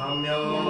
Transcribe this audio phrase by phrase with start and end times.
[0.00, 0.69] Nam mô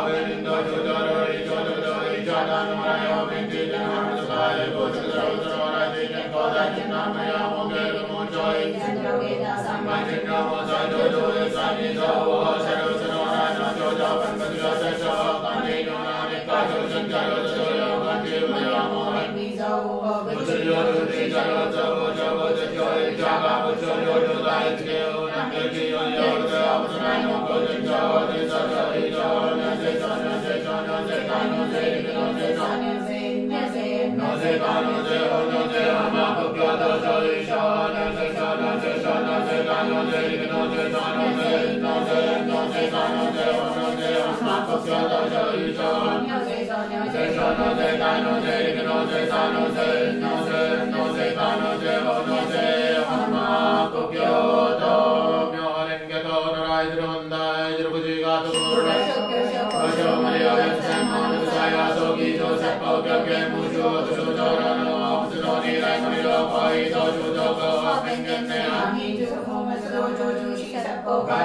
[21.31, 21.90] Yeah.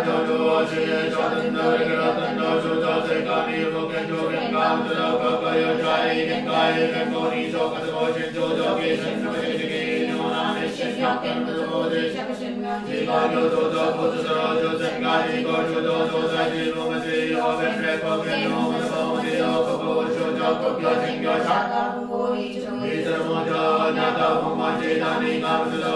[0.07, 3.17] do do o chi ye cha tin do ring ra tin do su cha se
[3.27, 6.39] ka ni ko ke jo ke ka tu do ka ka yo cha ye ke
[6.49, 9.51] ka ye ke ko ni so ka so chi jo do ke shin so ke
[9.71, 9.81] ke
[10.11, 12.03] no na me shin ya ke do do de
[12.87, 15.97] ji ka yo do do ko tu so jo se ka ni ko jo do
[16.13, 19.35] do sa ji no me se yo ve re ko ke no me so de
[19.43, 21.59] yo ko ko jo jo ko yo shin yo cha
[22.83, 23.65] ni sa mo ja
[23.99, 25.96] na ka mo ma ji na ni ka do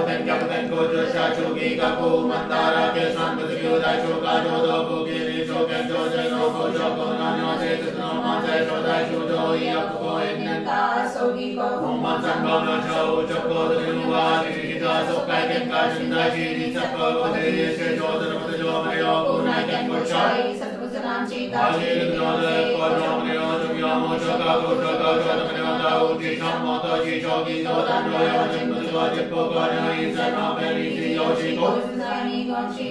[0.00, 4.76] Budhan कपतन को जो शाचो की कपो मंदारा के शांत सियो daisho का जो दो
[4.84, 8.78] को के रे के जो जनो को जो को नानो से कृष्ण मान से जो
[8.82, 11.26] दाशो जो ही अप को इनता सो
[11.56, 16.28] को हम संग न जो जो को दुनुवा की जा सो का के का ज़िंदा
[16.28, 21.04] जी री सबको दे से जो धर्म जो मयो को ना के कुछ आई सतगुरु
[21.04, 23.69] नाम चीता जी जो
[24.00, 31.76] 母者高不者高者他们两大无智商王道具超级道当若要真不做这不可能因三常本领具有其功。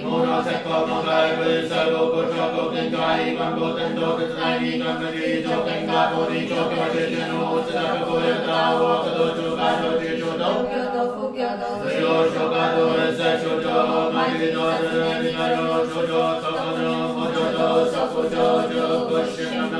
[0.06, 10.62] 农场赛高高开不是赛路不超高更高一般不等多可在你根本只一周更高不离周高只只能无自大不不能大我可多出高手只出头。
[11.82, 13.66] 自由手高多人赛手肘
[14.14, 16.78] 满地都是人力高手手肘走高手
[17.18, 17.58] 摸手肘
[17.90, 19.79] 手扶手肘不是能。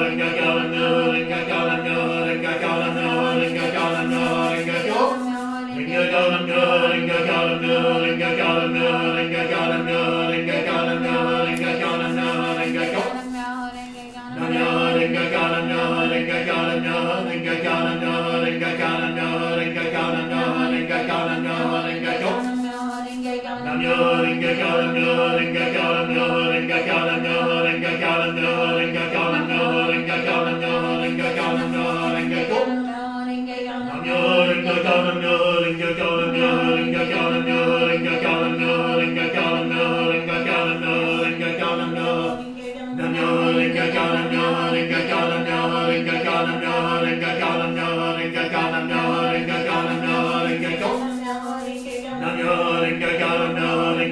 [23.91, 27.60] Garinga, Garinga, Garinga, Garinga, Garinga, Garinga, Garinga,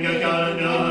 [0.02, 0.89] Gagana.